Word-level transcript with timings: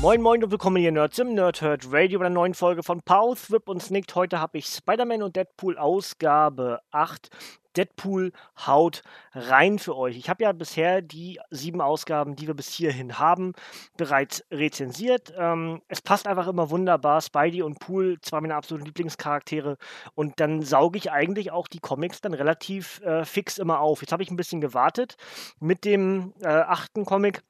Moin 0.00 0.22
Moin 0.22 0.42
und 0.42 0.50
willkommen 0.50 0.78
hier 0.78 0.92
Nerds 0.92 1.18
im 1.18 1.34
Nerdhurt 1.34 1.92
Radio 1.92 2.20
bei 2.20 2.24
einer 2.24 2.34
neuen 2.34 2.54
Folge 2.54 2.82
von 2.82 3.02
Pause, 3.02 3.50
Whip 3.50 3.68
und 3.68 3.82
Snicked. 3.82 4.14
Heute 4.14 4.40
habe 4.40 4.56
ich 4.56 4.64
Spider-Man 4.64 5.22
und 5.22 5.36
Deadpool 5.36 5.76
Ausgabe 5.76 6.80
8. 6.90 7.28
Deadpool 7.76 8.32
haut 8.66 9.02
rein 9.34 9.78
für 9.78 9.94
euch. 9.94 10.16
Ich 10.16 10.30
habe 10.30 10.44
ja 10.44 10.52
bisher 10.52 11.02
die 11.02 11.38
sieben 11.50 11.82
Ausgaben, 11.82 12.34
die 12.34 12.46
wir 12.46 12.54
bis 12.54 12.70
hierhin 12.70 13.18
haben, 13.18 13.52
bereits 13.98 14.42
rezensiert. 14.50 15.34
Ähm, 15.36 15.82
es 15.88 16.00
passt 16.00 16.26
einfach 16.26 16.48
immer 16.48 16.70
wunderbar. 16.70 17.20
Spidey 17.20 17.60
und 17.60 17.78
Pool, 17.78 18.18
zwei 18.22 18.40
meiner 18.40 18.56
absoluten 18.56 18.86
Lieblingscharaktere. 18.86 19.76
Und 20.14 20.40
dann 20.40 20.62
sauge 20.62 20.96
ich 20.96 21.12
eigentlich 21.12 21.52
auch 21.52 21.68
die 21.68 21.78
Comics 21.78 22.22
dann 22.22 22.32
relativ 22.32 23.02
äh, 23.02 23.26
fix 23.26 23.58
immer 23.58 23.80
auf. 23.80 24.00
Jetzt 24.00 24.12
habe 24.12 24.22
ich 24.22 24.30
ein 24.30 24.36
bisschen 24.36 24.62
gewartet 24.62 25.16
mit 25.60 25.84
dem 25.84 26.32
äh, 26.40 26.48
achten 26.48 27.04
Comic 27.04 27.42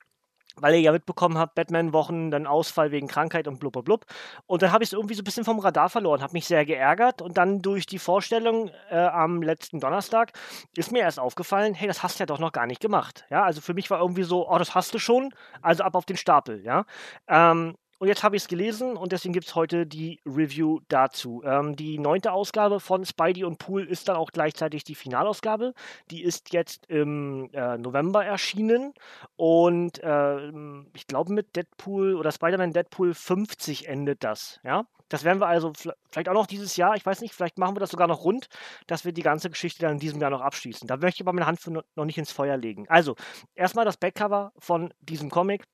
weil 0.57 0.75
ihr 0.75 0.81
ja 0.81 0.93
mitbekommen 0.93 1.39
habt, 1.39 1.55
Batman-Wochen, 1.55 2.31
dann 2.31 2.47
Ausfall 2.47 2.91
wegen 2.91 3.09
Krankheit 3.09 3.49
und 3.49 3.61
blub, 3.61 3.85
blub. 3.85 4.07
Und 4.47 4.63
dann 4.63 4.73
habe 4.73 4.85
ich 4.85 4.91
es 4.91 4.93
irgendwie 4.93 5.15
so 5.15 5.23
ein 5.23 5.25
bisschen 5.25 5.45
vom 5.45 5.59
Radar 5.59 5.89
verloren, 5.89 6.23
habe 6.23 6.33
mich 6.33 6.47
sehr 6.47 6.65
geärgert 6.65 7.23
und 7.23 7.39
dann 7.39 7.63
durch 7.63 7.87
die 7.87 7.99
Vorstellung 7.99 8.71
äh, 8.91 8.97
am 8.97 9.43
letzten 9.43 9.81
Donnerstag 9.81 10.33
ist 10.77 10.93
mir 10.93 11.01
erst 11.01 11.21
aufgefallen, 11.21 11.75
hey, 11.75 11.89
das 11.89 12.03
hast 12.03 12.19
du 12.19 12.23
ja 12.23 12.27
doch 12.27 12.39
noch 12.39 12.53
gar 12.53 12.67
nicht 12.67 12.81
gemacht. 12.81 13.25
Ja, 13.31 13.45
also 13.45 13.61
für 13.61 13.75
mich 13.75 13.91
war 13.91 14.01
irgendwie 14.01 14.23
so, 14.23 14.49
oh, 14.49 14.59
das 14.59 14.75
hast 14.75 14.95
du 14.95 14.99
schon, 14.99 15.35
also 15.63 15.83
ab 15.83 15.95
auf 15.95 16.05
den 16.05 16.17
Stapel, 16.17 16.63
ja. 16.65 16.85
Ähm, 17.29 17.77
und 18.01 18.09
jetzt 18.09 18.23
habe 18.23 18.35
ich 18.35 18.43
es 18.45 18.49
gelesen 18.49 18.97
und 18.97 19.13
deswegen 19.13 19.35
gibt 19.35 19.47
es 19.47 19.55
heute 19.55 19.87
die 19.87 20.21
Review 20.25 20.81
dazu. 20.89 21.43
Ähm, 21.45 21.77
die 21.77 21.99
neunte 21.99 22.33
Ausgabe 22.33 22.81
von 22.81 23.05
Spidey 23.05 23.45
und 23.45 23.59
Pool 23.59 23.87
ist 23.87 24.09
dann 24.09 24.17
auch 24.17 24.31
gleichzeitig 24.33 24.85
die 24.85 24.95
Finalausgabe. 24.95 25.75
Die 26.11 26.23
ist 26.23 26.55
jetzt 26.55 26.87
im 26.87 27.51
äh, 27.53 27.77
November 27.77 28.25
erschienen 28.25 28.95
und 29.37 30.03
äh, 30.03 30.49
ich 30.95 31.07
glaube 31.09 31.35
mit 31.35 31.55
Deadpool 31.55 32.15
oder 32.15 32.33
Spider-Man 32.33 32.73
Deadpool 32.73 33.13
50 33.13 33.87
endet 33.87 34.25
das. 34.25 34.61
Ja, 34.65 34.87
das 35.11 35.25
werden 35.25 35.41
wir 35.43 35.49
also 35.49 35.73
vielleicht 36.09 36.31
auch 36.31 36.35
noch 36.35 36.47
dieses 36.47 36.77
Jahr, 36.77 36.97
ich 36.97 37.05
weiß 37.05 37.21
nicht, 37.21 37.35
vielleicht 37.35 37.59
machen 37.59 37.77
wir 37.77 37.81
das 37.81 37.91
sogar 37.91 38.09
noch 38.09 38.25
rund, 38.25 38.49
dass 38.87 39.05
wir 39.05 39.13
die 39.13 39.23
ganze 39.23 39.51
Geschichte 39.51 39.83
dann 39.83 39.93
in 39.93 39.99
diesem 39.99 40.23
Jahr 40.23 40.31
noch 40.31 40.41
abschließen. 40.41 40.89
Da 40.89 40.97
möchte 40.97 41.17
ich 41.17 41.27
aber 41.27 41.35
meine 41.35 41.47
Hand 41.47 41.61
für 41.61 41.71
noch 41.71 42.05
nicht 42.07 42.17
ins 42.17 42.33
Feuer 42.33 42.57
legen. 42.57 42.87
Also, 42.89 43.15
erstmal 43.55 43.85
das 43.85 43.99
Backcover 43.99 44.53
von 44.57 44.95
diesem 45.01 45.29
Comic 45.29 45.67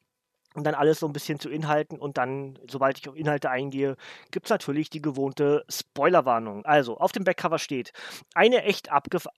und 0.56 0.64
dann 0.64 0.74
alles 0.74 1.00
so 1.00 1.06
ein 1.06 1.12
bisschen 1.12 1.38
zu 1.38 1.50
Inhalten 1.50 1.98
und 1.98 2.16
dann, 2.16 2.58
sobald 2.68 2.98
ich 2.98 3.08
auf 3.08 3.16
Inhalte 3.16 3.50
eingehe, 3.50 3.96
gibt 4.30 4.46
es 4.46 4.50
natürlich 4.50 4.88
die 4.88 5.02
gewohnte 5.02 5.64
Spoilerwarnung. 5.68 6.64
Also, 6.64 6.96
auf 6.96 7.12
dem 7.12 7.24
Backcover 7.24 7.58
steht, 7.58 7.92
eine 8.34 8.64
echt 8.64 8.88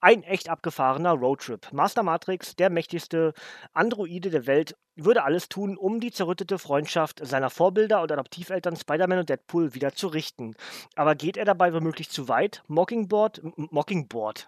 ein 0.01 0.23
echt 0.23 0.49
abgefahrener 0.49 1.11
Roadtrip. 1.11 1.71
Master 1.73 2.03
Matrix, 2.03 2.55
der 2.55 2.69
mächtigste 2.69 3.33
Androide 3.73 4.29
der 4.29 4.47
Welt, 4.47 4.77
würde 5.05 5.23
alles 5.23 5.49
tun, 5.49 5.77
um 5.77 5.99
die 5.99 6.11
zerrüttete 6.11 6.59
Freundschaft 6.59 7.25
seiner 7.25 7.49
Vorbilder 7.49 8.01
und 8.01 8.11
Adoptiveltern 8.11 8.75
Spider-Man 8.75 9.19
und 9.19 9.29
Deadpool 9.29 9.73
wieder 9.73 9.93
zu 9.93 10.07
richten. 10.07 10.55
Aber 10.95 11.15
geht 11.15 11.37
er 11.37 11.45
dabei 11.45 11.73
womöglich 11.73 12.09
zu 12.09 12.27
weit? 12.27 12.63
Mockingboard, 12.67 13.41
Mockingboard. 13.55 14.47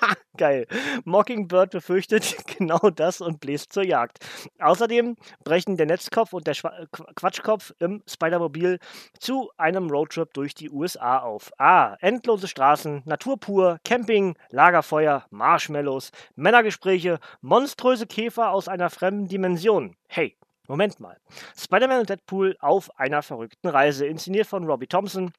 Geil. 0.36 0.66
Mockingbird 1.04 1.70
befürchtet 1.70 2.36
genau 2.58 2.90
das 2.90 3.20
und 3.20 3.40
bläst 3.40 3.72
zur 3.72 3.84
Jagd. 3.84 4.18
Außerdem 4.60 5.16
brechen 5.44 5.76
der 5.76 5.86
Netzkopf 5.86 6.32
und 6.32 6.46
der 6.46 6.54
Schwa 6.54 6.72
Quatschkopf 6.92 7.74
im 7.78 8.02
Spider-Mobil 8.06 8.78
zu 9.18 9.50
einem 9.56 9.90
Roadtrip 9.90 10.32
durch 10.34 10.54
die 10.54 10.70
USA 10.70 11.18
auf. 11.18 11.50
Ah, 11.58 11.96
endlose 12.00 12.46
Straßen, 12.46 13.02
Natur 13.04 13.38
pur, 13.38 13.80
Camping, 13.84 14.36
Lagerfeuer, 14.50 15.26
Marshmallows, 15.30 16.12
Männergespräche, 16.36 17.18
monströse 17.40 18.06
Käfer 18.06 18.50
aus 18.50 18.68
einer 18.68 18.90
fremden 18.90 19.28
Dimension. 19.28 19.77
Hey, 20.08 20.36
Moment 20.66 21.00
mal. 21.00 21.16
Spider-Man 21.56 22.00
und 22.00 22.10
Deadpool 22.10 22.56
auf 22.60 22.90
einer 22.98 23.22
verrückten 23.22 23.68
Reise, 23.68 24.06
inszeniert 24.06 24.46
von 24.46 24.64
Robbie 24.64 24.86
Thompson, 24.86 25.32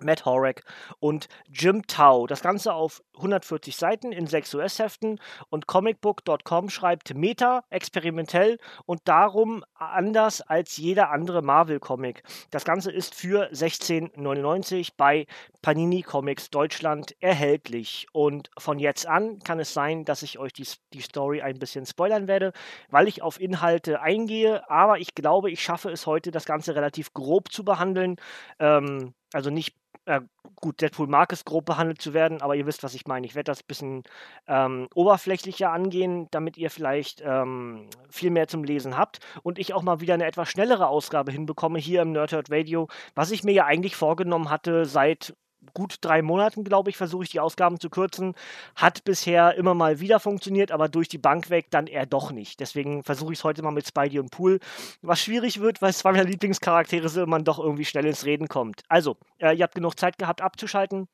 Matt 0.00 0.24
Horak 0.24 0.64
und 1.00 1.28
Jim 1.48 1.86
Tau. 1.86 2.26
Das 2.26 2.42
Ganze 2.42 2.72
auf 2.74 3.02
140 3.16 3.76
Seiten 3.76 4.12
in 4.12 4.26
sechs 4.26 4.54
US-Heften 4.54 5.20
und 5.50 5.66
comicbook.com 5.66 6.70
schreibt 6.70 7.14
Meta 7.14 7.64
experimentell 7.70 8.58
und 8.86 9.00
darum 9.04 9.64
anders 9.74 10.40
als 10.40 10.76
jeder 10.76 11.10
andere 11.10 11.42
Marvel-Comic. 11.42 12.22
Das 12.50 12.64
Ganze 12.64 12.90
ist 12.90 13.14
für 13.14 13.50
16,99 13.52 14.92
bei 14.96 15.26
Panini 15.60 16.02
Comics 16.02 16.50
Deutschland 16.50 17.14
erhältlich. 17.20 18.06
Und 18.12 18.50
von 18.58 18.78
jetzt 18.78 19.06
an 19.06 19.38
kann 19.40 19.60
es 19.60 19.74
sein, 19.74 20.04
dass 20.04 20.22
ich 20.22 20.38
euch 20.38 20.52
die, 20.52 20.66
die 20.92 21.00
Story 21.00 21.42
ein 21.42 21.58
bisschen 21.58 21.86
spoilern 21.86 22.26
werde, 22.28 22.52
weil 22.90 23.08
ich 23.08 23.22
auf 23.22 23.40
Inhalte 23.40 24.00
eingehe. 24.00 24.68
Aber 24.70 24.98
ich 24.98 25.14
glaube, 25.14 25.50
ich 25.50 25.62
schaffe 25.62 25.90
es 25.90 26.06
heute, 26.06 26.30
das 26.30 26.46
Ganze 26.46 26.74
relativ 26.74 27.12
grob 27.12 27.52
zu 27.52 27.64
behandeln. 27.64 28.16
Ähm, 28.58 29.14
also 29.32 29.50
nicht 29.50 29.74
äh, 30.06 30.20
gut, 30.56 30.80
Deadpool 30.80 31.06
mag 31.06 31.32
es 31.32 31.44
grob 31.44 31.64
behandelt 31.66 32.00
zu 32.00 32.14
werden, 32.14 32.40
aber 32.42 32.54
ihr 32.56 32.66
wisst, 32.66 32.82
was 32.82 32.94
ich 32.94 33.06
meine. 33.06 33.26
Ich 33.26 33.34
werde 33.34 33.50
das 33.50 33.60
ein 33.60 33.66
bisschen 33.66 34.02
ähm, 34.46 34.88
oberflächlicher 34.94 35.70
angehen, 35.70 36.28
damit 36.30 36.56
ihr 36.56 36.70
vielleicht 36.70 37.22
ähm, 37.24 37.88
viel 38.10 38.30
mehr 38.30 38.48
zum 38.48 38.64
Lesen 38.64 38.96
habt 38.96 39.20
und 39.42 39.58
ich 39.58 39.74
auch 39.74 39.82
mal 39.82 40.00
wieder 40.00 40.14
eine 40.14 40.26
etwas 40.26 40.48
schnellere 40.48 40.88
Ausgabe 40.88 41.32
hinbekomme 41.32 41.78
hier 41.78 42.02
im 42.02 42.12
Nerdhurt 42.12 42.50
Radio, 42.50 42.88
was 43.14 43.30
ich 43.30 43.44
mir 43.44 43.52
ja 43.52 43.66
eigentlich 43.66 43.96
vorgenommen 43.96 44.50
hatte 44.50 44.84
seit 44.86 45.34
gut 45.74 45.96
drei 46.00 46.22
Monaten, 46.22 46.64
glaube 46.64 46.90
ich, 46.90 46.96
versuche 46.96 47.24
ich 47.24 47.30
die 47.30 47.40
Ausgaben 47.40 47.80
zu 47.80 47.90
kürzen. 47.90 48.34
Hat 48.76 49.04
bisher 49.04 49.54
immer 49.54 49.74
mal 49.74 50.00
wieder 50.00 50.20
funktioniert, 50.20 50.70
aber 50.72 50.88
durch 50.88 51.08
die 51.08 51.18
Bank 51.18 51.50
weg 51.50 51.66
dann 51.70 51.86
eher 51.86 52.06
doch 52.06 52.32
nicht. 52.32 52.60
Deswegen 52.60 53.02
versuche 53.04 53.32
ich 53.32 53.38
es 53.40 53.44
heute 53.44 53.62
mal 53.62 53.70
mit 53.70 53.86
Spidey 53.86 54.18
und 54.18 54.30
Pool, 54.30 54.60
was 55.02 55.20
schwierig 55.20 55.60
wird, 55.60 55.82
weil 55.82 55.90
es 55.90 55.98
zwei 55.98 56.12
meiner 56.12 56.24
Lieblingscharaktere 56.24 57.08
sind 57.08 57.24
und 57.24 57.30
man 57.30 57.44
doch 57.44 57.58
irgendwie 57.58 57.84
schnell 57.84 58.06
ins 58.06 58.24
Reden 58.24 58.48
kommt. 58.48 58.82
Also, 58.88 59.16
äh, 59.38 59.54
ihr 59.56 59.64
habt 59.64 59.74
genug 59.74 59.98
Zeit 59.98 60.18
gehabt 60.18 60.40
abzuschalten. 60.40 61.08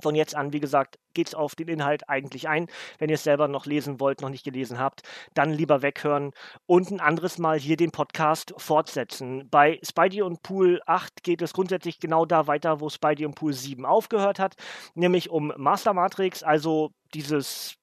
Von 0.00 0.14
jetzt 0.14 0.34
an, 0.34 0.52
wie 0.52 0.60
gesagt, 0.60 0.98
geht 1.12 1.28
es 1.28 1.34
auf 1.34 1.54
den 1.54 1.68
Inhalt 1.68 2.08
eigentlich 2.08 2.48
ein. 2.48 2.66
Wenn 2.98 3.10
ihr 3.10 3.16
es 3.16 3.24
selber 3.24 3.46
noch 3.48 3.66
lesen 3.66 4.00
wollt, 4.00 4.22
noch 4.22 4.30
nicht 4.30 4.44
gelesen 4.44 4.78
habt, 4.78 5.02
dann 5.34 5.52
lieber 5.52 5.82
weghören 5.82 6.32
und 6.66 6.90
ein 6.90 7.00
anderes 7.00 7.38
Mal 7.38 7.58
hier 7.58 7.76
den 7.76 7.90
Podcast 7.90 8.54
fortsetzen. 8.56 9.48
Bei 9.50 9.78
Spidey 9.82 10.22
und 10.22 10.42
Pool 10.42 10.80
8 10.86 11.22
geht 11.22 11.42
es 11.42 11.52
grundsätzlich 11.52 12.00
genau 12.00 12.24
da 12.24 12.46
weiter, 12.46 12.80
wo 12.80 12.88
Spidey 12.88 13.26
und 13.26 13.34
Pool 13.34 13.52
7 13.52 13.84
aufgehört 13.84 14.38
hat, 14.38 14.54
nämlich 14.94 15.30
um 15.30 15.52
Master 15.56 15.92
Matrix, 15.92 16.42
also 16.42 16.92
dieses, 17.14 17.76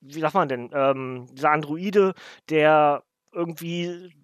wie 0.00 0.20
sagt 0.20 0.34
man 0.34 0.48
denn, 0.48 0.70
ähm, 0.74 1.26
dieser 1.32 1.50
Androide, 1.50 2.14
der 2.50 3.02
irgendwie 3.32 4.14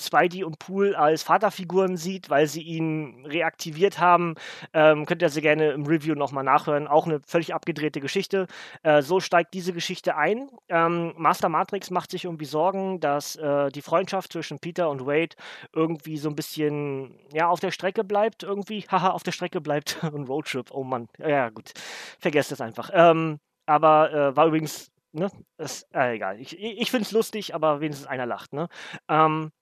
Spidey 0.00 0.44
und 0.44 0.58
Pool 0.58 0.94
als 0.94 1.22
Vaterfiguren 1.22 1.96
sieht, 1.96 2.30
weil 2.30 2.46
sie 2.46 2.62
ihn 2.62 3.26
reaktiviert 3.26 3.98
haben. 3.98 4.34
Ähm, 4.72 5.06
könnt 5.06 5.22
ihr 5.22 5.28
sie 5.28 5.40
gerne 5.40 5.70
im 5.72 5.86
Review 5.86 6.14
nochmal 6.14 6.44
nachhören. 6.44 6.86
Auch 6.86 7.06
eine 7.06 7.20
völlig 7.26 7.54
abgedrehte 7.54 8.00
Geschichte. 8.00 8.46
Äh, 8.82 9.02
so 9.02 9.20
steigt 9.20 9.54
diese 9.54 9.72
Geschichte 9.72 10.16
ein. 10.16 10.48
Ähm, 10.68 11.14
Master 11.16 11.48
Matrix 11.48 11.90
macht 11.90 12.10
sich 12.10 12.24
irgendwie 12.24 12.44
Sorgen, 12.44 13.00
dass 13.00 13.36
äh, 13.36 13.70
die 13.70 13.82
Freundschaft 13.82 14.32
zwischen 14.32 14.58
Peter 14.58 14.90
und 14.90 15.06
Wade 15.06 15.36
irgendwie 15.72 16.18
so 16.18 16.28
ein 16.28 16.36
bisschen 16.36 17.18
ja, 17.32 17.48
auf 17.48 17.60
der 17.60 17.70
Strecke 17.70 18.04
bleibt. 18.04 18.42
Irgendwie, 18.42 18.80
haha, 18.90 19.10
auf 19.10 19.22
der 19.22 19.32
Strecke 19.32 19.60
bleibt. 19.60 19.98
ein 20.02 20.24
Roadtrip, 20.24 20.70
oh 20.72 20.84
Mann. 20.84 21.08
Ja, 21.18 21.50
gut. 21.50 21.72
Vergesst 22.18 22.52
es 22.52 22.60
einfach. 22.60 22.90
Ähm, 22.92 23.38
aber 23.66 24.12
äh, 24.12 24.36
war 24.36 24.46
übrigens 24.46 24.90
Ne? 25.14 25.30
Ist, 25.58 25.86
äh, 25.94 26.16
egal. 26.16 26.40
Ich, 26.40 26.58
ich 26.58 26.90
finde 26.90 27.04
es 27.04 27.12
lustig, 27.12 27.54
aber 27.54 27.80
wenigstens 27.80 28.08
einer 28.08 28.26
lacht. 28.26 28.52
Ne? 28.52 28.68
Ähm, 29.08 29.52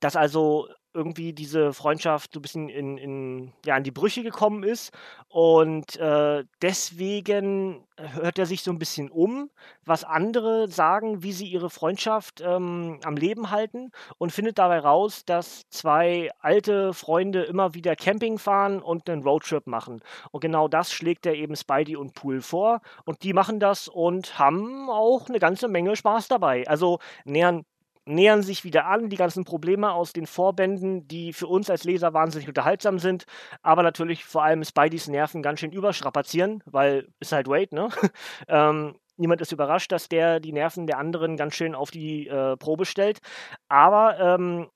dass 0.00 0.16
also 0.16 0.68
irgendwie 0.96 1.34
diese 1.34 1.72
Freundschaft 1.74 2.32
so 2.32 2.40
ein 2.40 2.42
bisschen 2.42 2.68
in, 2.68 2.96
in, 2.96 3.52
ja, 3.64 3.76
in 3.76 3.84
die 3.84 3.90
Brüche 3.90 4.22
gekommen 4.22 4.64
ist. 4.64 4.92
Und 5.28 5.96
äh, 5.96 6.44
deswegen 6.62 7.86
hört 7.98 8.38
er 8.38 8.46
sich 8.46 8.62
so 8.62 8.70
ein 8.70 8.78
bisschen 8.78 9.10
um, 9.10 9.50
was 9.84 10.04
andere 10.04 10.68
sagen, 10.68 11.22
wie 11.22 11.32
sie 11.32 11.46
ihre 11.46 11.70
Freundschaft 11.70 12.40
ähm, 12.40 12.98
am 13.04 13.16
Leben 13.16 13.50
halten 13.50 13.90
und 14.18 14.32
findet 14.32 14.58
dabei 14.58 14.78
raus, 14.78 15.24
dass 15.26 15.68
zwei 15.68 16.30
alte 16.40 16.94
Freunde 16.94 17.42
immer 17.42 17.74
wieder 17.74 17.94
Camping 17.94 18.38
fahren 18.38 18.80
und 18.80 19.08
einen 19.08 19.22
Roadtrip 19.22 19.66
machen. 19.66 20.00
Und 20.30 20.40
genau 20.40 20.66
das 20.66 20.92
schlägt 20.92 21.26
er 21.26 21.34
eben 21.34 21.56
Spidey 21.56 21.96
und 21.96 22.14
Pool 22.14 22.40
vor. 22.40 22.80
Und 23.04 23.22
die 23.22 23.34
machen 23.34 23.60
das 23.60 23.88
und 23.88 24.38
haben 24.38 24.88
auch 24.88 25.28
eine 25.28 25.38
ganze 25.38 25.68
Menge 25.68 25.94
Spaß 25.94 26.28
dabei. 26.28 26.66
Also 26.66 26.98
nähern 27.24 27.64
nähern 28.06 28.42
sich 28.42 28.64
wieder 28.64 28.86
an, 28.86 29.10
die 29.10 29.16
ganzen 29.16 29.44
Probleme 29.44 29.92
aus 29.92 30.12
den 30.12 30.26
Vorbänden, 30.26 31.06
die 31.08 31.32
für 31.32 31.46
uns 31.46 31.68
als 31.68 31.84
Leser 31.84 32.14
wahnsinnig 32.14 32.48
unterhaltsam 32.48 32.98
sind, 32.98 33.26
aber 33.62 33.82
natürlich 33.82 34.24
vor 34.24 34.44
allem 34.44 34.64
Spideys 34.64 35.08
Nerven 35.08 35.42
ganz 35.42 35.60
schön 35.60 35.72
überstrapazieren, 35.72 36.62
weil 36.66 37.08
ist 37.20 37.32
halt 37.32 37.48
Wade, 37.48 37.74
ne? 37.74 37.88
ähm, 38.48 38.94
niemand 39.16 39.40
ist 39.40 39.52
überrascht, 39.52 39.92
dass 39.92 40.08
der 40.08 40.40
die 40.40 40.52
Nerven 40.52 40.86
der 40.86 40.98
anderen 40.98 41.36
ganz 41.36 41.54
schön 41.54 41.74
auf 41.74 41.90
die 41.90 42.28
äh, 42.28 42.56
Probe 42.56 42.84
stellt. 42.84 43.20
Aber 43.68 44.18
ähm, 44.18 44.68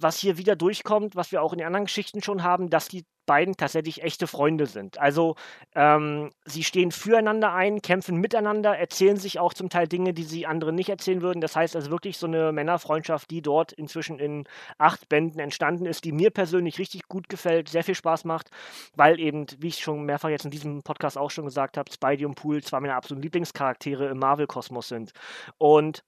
was 0.00 0.18
hier 0.18 0.38
wieder 0.38 0.56
durchkommt, 0.56 1.16
was 1.16 1.32
wir 1.32 1.42
auch 1.42 1.52
in 1.52 1.58
den 1.58 1.66
anderen 1.66 1.86
Geschichten 1.86 2.22
schon 2.22 2.42
haben, 2.42 2.70
dass 2.70 2.88
die 2.88 3.04
beiden 3.26 3.56
tatsächlich 3.56 4.02
echte 4.02 4.26
Freunde 4.26 4.66
sind. 4.66 4.98
Also 4.98 5.36
ähm, 5.74 6.30
sie 6.44 6.62
stehen 6.62 6.90
füreinander 6.90 7.52
ein, 7.52 7.80
kämpfen 7.80 8.16
miteinander, 8.16 8.76
erzählen 8.76 9.16
sich 9.16 9.38
auch 9.38 9.54
zum 9.54 9.70
Teil 9.70 9.88
Dinge, 9.88 10.12
die 10.12 10.24
sie 10.24 10.46
anderen 10.46 10.74
nicht 10.74 10.88
erzählen 10.88 11.22
würden. 11.22 11.40
Das 11.40 11.56
heißt 11.56 11.74
also 11.76 11.90
wirklich 11.90 12.18
so 12.18 12.26
eine 12.26 12.52
Männerfreundschaft, 12.52 13.30
die 13.30 13.42
dort 13.42 13.72
inzwischen 13.72 14.18
in 14.18 14.44
acht 14.78 15.08
Bänden 15.08 15.40
entstanden 15.40 15.86
ist, 15.86 16.04
die 16.04 16.12
mir 16.12 16.30
persönlich 16.30 16.78
richtig 16.78 17.08
gut 17.08 17.28
gefällt, 17.28 17.68
sehr 17.68 17.84
viel 17.84 17.94
Spaß 17.94 18.24
macht, 18.24 18.50
weil 18.94 19.18
eben, 19.18 19.46
wie 19.58 19.68
ich 19.68 19.78
schon 19.78 20.04
mehrfach 20.04 20.28
jetzt 20.28 20.44
in 20.44 20.50
diesem 20.50 20.82
Podcast 20.82 21.16
auch 21.16 21.30
schon 21.30 21.46
gesagt 21.46 21.76
habe, 21.76 21.90
Spidey 21.90 22.26
und 22.26 22.34
Pool 22.34 22.62
zwei 22.62 22.80
meiner 22.80 22.96
absoluten 22.96 23.22
Lieblingscharaktere 23.22 24.08
im 24.08 24.18
Marvel-Kosmos 24.18 24.88
sind. 24.88 25.12
Und 25.58 26.04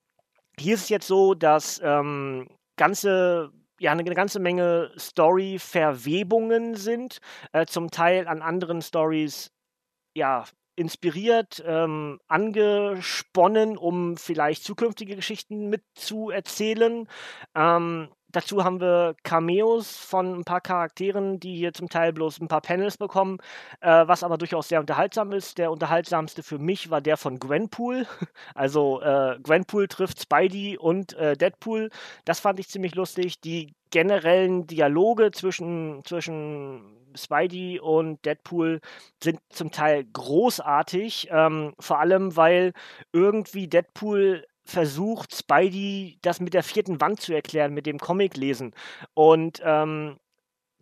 hier 0.59 0.75
ist 0.75 0.85
es 0.85 0.89
jetzt 0.89 1.07
so, 1.07 1.35
dass 1.35 1.81
ähm, 1.83 2.49
ganze 2.77 3.53
ja 3.81 3.93
eine 3.93 4.05
ganze 4.05 4.41
Menge 4.41 4.93
Story-Verwebungen 4.99 6.75
sind, 6.75 7.19
äh, 7.53 7.67
zum 7.67 7.91
Teil 7.91 8.29
an 8.29 8.43
anderen 8.43 8.83
Stories 8.83 9.51
ja 10.15 10.45
inspiriert, 10.77 11.63
ähm, 11.67 12.21
angesponnen, 12.29 13.79
um 13.79 14.17
vielleicht 14.17 14.63
zukünftige 14.63 15.17
Geschichten 15.17 15.71
mitzuerzählen. 15.71 17.09
Ähm, 17.55 18.09
Dazu 18.33 18.65
haben 18.65 18.81
wir 18.81 19.15
Cameos 19.23 19.97
von 19.97 20.41
ein 20.41 20.45
paar 20.45 20.61
Charakteren, 20.61 21.39
die 21.41 21.57
hier 21.57 21.73
zum 21.73 21.89
Teil 21.89 22.13
bloß 22.13 22.41
ein 22.41 22.49
paar 22.49 22.61
Panels 22.61 22.99
bekommen, 22.99 23.39
äh, 23.81 24.07
was 24.07 24.25
aber 24.25 24.37
durchaus 24.37 24.69
sehr 24.69 24.81
unterhaltsam 24.81 25.33
ist. 25.33 25.59
Der 25.59 25.71
unterhaltsamste 25.71 26.43
für 26.43 26.59
mich 26.59 26.91
war 26.91 27.01
der 27.01 27.17
von 27.17 27.39
Gwenpool. 27.39 28.07
Also 28.55 29.01
äh, 29.03 29.39
Gwenpool 29.43 29.89
trifft 29.89 30.21
Spidey 30.21 30.79
und 30.79 31.13
äh, 31.15 31.37
Deadpool. 31.37 31.91
Das 32.25 32.41
fand 32.41 32.59
ich 32.59 32.69
ziemlich 32.69 32.95
lustig. 32.95 33.41
Die 33.41 33.75
generellen 33.91 34.67
Dialoge 34.67 35.31
zwischen, 35.31 36.03
zwischen 36.05 36.97
Spidey 37.17 37.81
und 37.81 38.25
Deadpool 38.25 38.81
sind 39.23 39.41
zum 39.51 39.71
Teil 39.71 40.05
großartig. 40.13 41.29
Ähm, 41.31 41.75
vor 41.79 42.01
allem, 42.01 42.37
weil 42.37 42.73
irgendwie 43.13 43.69
Deadpool 43.69 44.45
versucht, 44.67 45.35
Spidey 45.35 46.19
das 46.23 46.41
mit 46.41 46.55
der 46.55 46.63
vierten 46.63 47.01
Wand 47.01 47.21
zu 47.21 47.33
erklären, 47.33 47.75
mit 47.75 47.87
dem 47.87 47.99
Comic 47.99 48.37
lesen. 48.37 48.75
Und 49.15 49.61
ähm, 49.65 50.19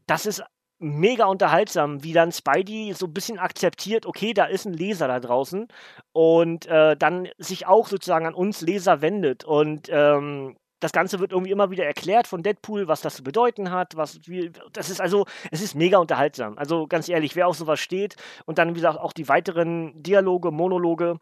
das 0.06 0.26
ist 0.26 0.42
mega 0.78 1.26
unterhaltsam, 1.26 2.02
wie 2.02 2.12
dann 2.12 2.32
Spidey 2.32 2.92
so 2.94 3.06
ein 3.06 3.14
bisschen 3.14 3.38
akzeptiert, 3.38 4.06
okay, 4.06 4.34
da 4.34 4.44
ist 4.44 4.66
ein 4.66 4.74
Leser 4.74 5.08
da 5.08 5.20
draußen 5.20 5.68
und 6.12 6.66
äh, 6.66 6.96
dann 6.96 7.28
sich 7.38 7.66
auch 7.66 7.86
sozusagen 7.88 8.26
an 8.26 8.34
uns 8.34 8.60
Leser 8.60 9.00
wendet 9.00 9.44
und 9.44 9.88
ähm, 9.90 10.56
das 10.80 10.92
Ganze 10.92 11.18
wird 11.18 11.32
irgendwie 11.32 11.50
immer 11.50 11.70
wieder 11.70 11.86
erklärt 11.86 12.26
von 12.26 12.42
Deadpool, 12.42 12.88
was 12.88 13.00
das 13.00 13.16
zu 13.16 13.22
bedeuten 13.22 13.70
hat, 13.70 13.96
was 13.96 14.20
wie, 14.26 14.52
das 14.72 14.90
ist 14.90 15.00
also, 15.00 15.24
es 15.50 15.62
ist 15.62 15.74
mega 15.74 15.96
unterhaltsam. 15.96 16.58
Also 16.58 16.86
ganz 16.86 17.08
ehrlich, 17.08 17.34
wer 17.36 17.48
auf 17.48 17.56
sowas 17.56 17.80
steht 17.80 18.16
und 18.44 18.58
dann 18.58 18.70
wie 18.70 18.74
gesagt 18.74 18.98
auch 18.98 19.14
die 19.14 19.28
weiteren 19.28 20.02
Dialoge, 20.02 20.50
Monologe, 20.50 21.18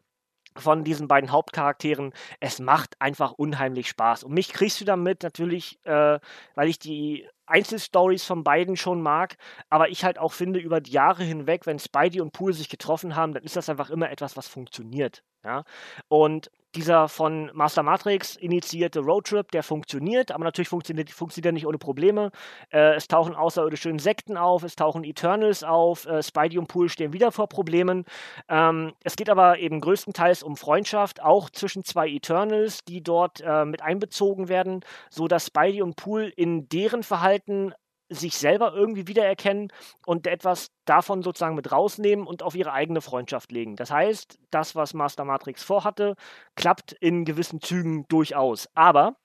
von 0.57 0.85
diesen 0.85 1.09
beiden 1.09 1.33
Hauptcharakteren. 1.33 2.13
Es 2.41 2.59
macht 2.59 3.01
einfach 3.01 3.33
unheimlich 3.33 3.89
Spaß. 3.89 4.25
Und 4.25 4.33
mich 4.33 4.53
kriegst 4.53 4.81
du 4.81 4.85
damit 4.85 5.23
natürlich, 5.23 5.79
äh, 5.85 6.19
weil 6.55 6.69
ich 6.69 6.79
die 6.79 7.29
Einzelstories 7.47 8.25
von 8.25 8.45
beiden 8.45 8.77
schon 8.77 9.03
mag, 9.03 9.37
aber 9.69 9.89
ich 9.89 10.05
halt 10.05 10.19
auch 10.19 10.33
finde, 10.33 10.61
über 10.61 10.81
die 10.81 10.93
Jahre 10.93 11.23
hinweg, 11.25 11.67
wenn 11.67 11.79
Spidey 11.79 12.21
und 12.21 12.33
Pool 12.33 12.53
sich 12.55 12.69
getroffen 12.69 13.15
haben, 13.17 13.35
dann 13.35 13.43
ist 13.43 13.57
das 13.57 13.69
einfach 13.69 13.91
immer 13.91 14.11
etwas, 14.11 14.37
was 14.37 14.49
funktioniert. 14.49 15.23
Ja? 15.45 15.65
Und 16.09 16.51
dieser 16.75 17.09
von 17.09 17.51
Master 17.55 17.83
Matrix 17.83 18.37
initiierte 18.37 19.01
Roadtrip, 19.01 19.51
der 19.53 19.63
funktioniert, 19.63 20.33
aber 20.33 20.45
natürlich 20.45 20.69
funktioniert, 20.69 21.11
funktioniert 21.11 21.47
er 21.47 21.53
nicht 21.53 21.67
ohne 21.67 21.79
Probleme. 21.79 22.31
Äh, 22.71 22.95
es 22.95 23.09
tauchen 23.09 23.35
außerirdische 23.35 23.91
Insekten 23.91 24.37
auf, 24.37 24.63
es 24.63 24.77
tauchen 24.77 25.05
Eternals 25.05 25.65
auf, 25.65 26.07
äh, 26.07 26.23
Spidey 26.23 26.59
und 26.59 26.69
Pool 26.69 26.89
stehen 26.89 27.13
wieder 27.13 27.33
vor 27.33 27.49
Problemen. 27.49 28.05
Ähm, 28.49 28.93
es 29.05 29.17
geht 29.17 29.31
aber 29.31 29.59
eben 29.59 29.81
größtenteils 29.81 30.43
um 30.43 30.57
Freundschaft, 30.57 31.23
auch 31.23 31.51
zwischen 31.51 31.85
zwei 31.85 32.09
Eternals, 32.09 32.85
die 32.85 33.03
dort 33.03 33.41
äh, 33.41 33.65
mit 33.65 33.83
einbezogen 33.83 34.49
werden, 34.49 34.81
sodass 35.11 35.47
Spidey 35.47 35.83
und 35.83 35.97
Pool 35.97 36.33
in 36.37 36.69
deren 36.69 37.03
Verhalten 37.03 37.73
sich 38.15 38.37
selber 38.37 38.73
irgendwie 38.75 39.09
wiedererkennen 39.09 39.69
und 40.07 40.27
etwas 40.27 40.69
davon 40.85 41.23
sozusagen 41.23 41.55
mit 41.55 41.73
rausnehmen 41.73 42.27
und 42.27 42.43
auf 42.43 42.55
ihre 42.55 42.73
eigene 42.73 43.01
Freundschaft 43.01 43.53
legen. 43.53 43.77
Das 43.77 43.91
heißt, 43.91 44.39
das, 44.51 44.75
was 44.75 44.95
Master 44.95 45.25
Matrix 45.25 45.63
vorhatte, 45.63 46.15
klappt 46.57 46.93
in 46.93 47.25
gewissen 47.25 47.61
Zügen 47.61 48.07
durchaus. 48.09 48.69
Aber 48.75 49.17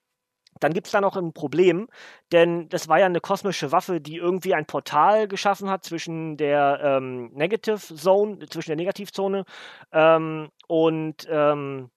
dann 0.59 0.73
gibt 0.73 0.87
es 0.87 0.91
da 0.91 1.01
noch 1.01 1.15
ein 1.15 1.33
Problem, 1.33 1.87
denn 2.31 2.69
das 2.69 2.87
war 2.87 2.99
ja 2.99 3.05
eine 3.05 3.21
kosmische 3.21 3.71
Waffe, 3.71 4.01
die 4.01 4.17
irgendwie 4.17 4.53
ein 4.53 4.65
Portal 4.65 5.27
geschaffen 5.27 5.69
hat 5.69 5.83
zwischen 5.83 6.37
der 6.37 6.79
ähm, 6.83 7.31
Negative 7.33 7.77
Zone, 7.77 8.39
zwischen 8.49 8.69
der 8.69 8.77
Negativzone 8.77 9.45
ähm, 9.91 10.49
und 10.67 11.27
ähm, 11.29 11.89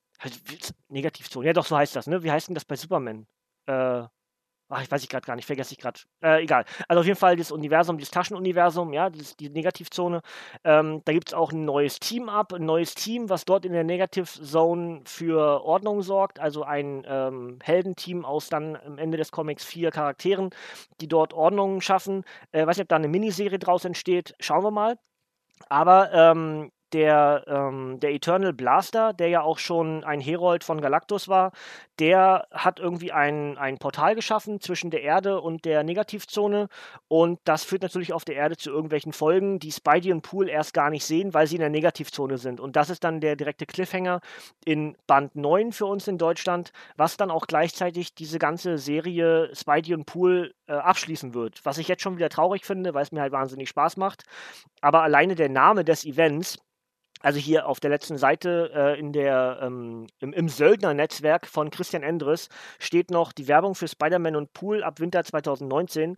Negativzone. 0.89 1.47
Ja, 1.47 1.53
doch, 1.53 1.67
so 1.67 1.77
heißt 1.77 1.97
das, 1.97 2.07
ne? 2.07 2.23
Wie 2.23 2.31
heißt 2.31 2.49
denn 2.49 2.55
das 2.55 2.65
bei 2.65 2.77
Superman? 2.77 3.27
Äh, 3.67 4.05
Ach, 4.73 4.81
ich 4.83 4.91
weiß 4.91 5.03
ich 5.03 5.09
gerade 5.09 5.27
gar 5.27 5.35
nicht, 5.35 5.47
vergesse 5.47 5.73
ich 5.73 5.79
gerade. 5.79 5.99
Äh, 6.23 6.45
egal. 6.45 6.65
Also 6.87 7.01
auf 7.01 7.07
jeden 7.07 7.19
Fall 7.19 7.37
das 7.37 7.51
Universum, 7.51 7.99
dieses 7.99 8.13
Taschenuniversum, 8.13 8.93
ja, 8.93 9.11
dieses, 9.11 9.37
die 9.37 9.51
Negativzone. 9.51 10.23
Ähm, 10.63 11.03
da 11.05 11.13
gibt 11.13 11.29
es 11.29 11.35
auch 11.35 11.51
ein 11.51 11.65
neues 11.65 11.99
Team 11.99 12.29
ab, 12.29 12.53
ein 12.53 12.67
neues 12.67 12.95
Team, 12.95 13.29
was 13.29 13.45
dort 13.45 13.65
in 13.65 13.73
der 13.73 13.83
Negative 13.83 14.27
Zone 14.27 15.03
für 15.07 15.65
Ordnung 15.65 16.03
sorgt. 16.03 16.39
Also 16.39 16.63
ein 16.63 17.05
ähm, 17.09 17.59
Heldenteam 17.63 18.25
aus 18.25 18.49
dann 18.49 18.77
am 18.77 18.99
Ende 18.99 19.19
des 19.19 19.33
Comics 19.33 19.65
vier 19.65 19.91
Charakteren, 19.91 20.51
die 21.01 21.09
dort 21.09 21.35
Ordnung 21.35 21.81
schaffen. 21.81 22.25
Äh, 22.53 22.65
weiß 22.65 22.77
nicht, 22.77 22.85
ob 22.85 22.89
da 22.91 22.97
eine 22.97 23.09
Miniserie 23.09 23.59
draus 23.59 23.85
entsteht. 23.85 24.35
Schauen 24.39 24.63
wir 24.63 24.71
mal. 24.71 24.99
Aber 25.69 26.13
ähm, 26.13 26.71
der, 26.93 27.45
ähm, 27.47 27.99
der 28.01 28.13
Eternal 28.13 28.53
Blaster, 28.53 29.13
der 29.13 29.29
ja 29.29 29.43
auch 29.43 29.59
schon 29.59 30.05
ein 30.05 30.21
Herold 30.21 30.65
von 30.65 30.81
Galactus 30.81 31.29
war, 31.29 31.53
der 31.99 32.47
hat 32.51 32.81
irgendwie 32.81 33.13
ein, 33.13 33.59
ein 33.59 33.79
Portal 33.79 34.15
geschaffen 34.15 34.61
zwischen 34.61 34.91
der 34.91 35.03
Erde 35.03 35.41
und 35.41 35.65
der 35.65 35.83
Negativzone 35.85 36.69
und 37.09 37.39
das 37.45 37.65
führt 37.65 37.83
natürlich 37.83 38.13
auf 38.13 38.25
der 38.25 38.37
Erde 38.37 38.57
zu 38.57 38.71
irgendwelchen 38.71 39.13
Folgen, 39.13 39.59
die 39.59 39.73
Spidey 39.73 40.13
und 40.13 40.23
Pool 40.23 40.49
erst 40.49 40.73
gar 40.73 40.91
nicht 40.91 41.05
sehen, 41.05 41.35
weil 41.35 41.47
sie 41.47 41.57
in 41.57 41.61
der 41.61 41.71
Negativzone 41.71 42.39
sind. 42.39 42.61
Und 42.61 42.77
das 42.77 42.91
ist 42.91 43.05
dann 43.05 43.21
der 43.21 43.37
direkte 43.37 43.67
Cliffhanger 43.67 44.21
in 44.65 44.97
Band 45.07 45.37
9 45.37 45.73
für 45.73 45.87
uns 45.87 46.09
in 46.09 46.19
Deutschland, 46.19 46.73
was 46.97 47.17
dann 47.17 47.31
auch 47.31 47.47
gleichzeitig 47.47 48.15
diese 48.15 48.39
ganze 48.39 48.79
Serie 48.79 49.51
Spidey 49.55 49.95
und 49.95 50.07
Pool 50.07 50.55
äh, 50.67 50.73
abschließen 50.73 51.35
wird. 51.35 51.61
Was 51.65 51.79
ich 51.79 51.89
jetzt 51.89 52.03
schon 52.03 52.17
wieder 52.17 52.29
traurig 52.29 52.65
finde, 52.65 52.95
weil 52.95 53.03
es 53.03 53.13
mir 53.13 53.21
halt 53.21 53.33
wahnsinnig 53.33 53.69
Spaß 53.69 53.97
macht. 53.97 54.25
Aber 54.81 55.03
alleine 55.03 55.35
der 55.35 55.49
Name 55.49 55.85
des 55.85 56.05
Events, 56.05 56.59
also 57.21 57.39
hier 57.39 57.67
auf 57.67 57.81
der 57.81 57.91
letzten 57.91 58.17
Seite 58.17 58.71
äh, 58.75 58.99
in 58.99 59.13
der, 59.13 59.61
ähm, 59.63 60.07
im, 60.21 60.33
im 60.33 60.49
Söldner-Netzwerk 60.49 61.47
von 61.47 61.71
Christian 61.71 62.03
Endres 62.03 62.49
steht 62.79 63.11
noch 63.11 63.33
die 63.33 63.47
Werbung 63.47 63.75
für 63.75 63.89
Spider-Man 63.89 64.37
und 64.37 64.53
Pool 64.55 64.83
ab 64.83 65.01
Winter 65.01 65.23
2019. 65.23 66.17